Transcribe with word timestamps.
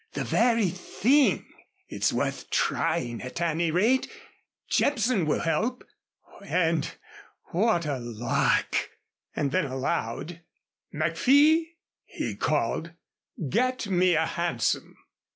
"The 0.13 0.23
very 0.23 0.69
thing. 0.71 1.45
It's 1.87 2.11
worth 2.11 2.49
trying 2.49 3.21
at 3.21 3.39
any 3.39 3.69
rate. 3.69 4.09
Jepson 4.67 5.27
will 5.27 5.41
help. 5.41 5.83
And 6.43 6.91
what 7.51 7.85
a 7.85 7.99
lark!" 7.99 8.89
And 9.35 9.51
then 9.51 9.65
aloud: 9.65 10.41
"McFee," 10.91 11.65
he 12.05 12.35
called, 12.35 12.93
"get 13.47 13.89
me 13.89 14.15
a 14.15 14.25
hansom." 14.25 14.95